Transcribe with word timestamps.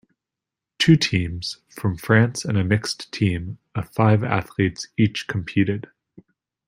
Two 0.79 0.97
teams, 0.97 1.59
from 1.69 1.95
France 1.95 2.43
and 2.43 2.57
a 2.57 2.63
Mixed 2.63 3.11
Team, 3.13 3.59
of 3.75 3.87
five 3.91 4.23
athletes 4.23 4.87
each 4.97 5.27
competed. 5.27 5.91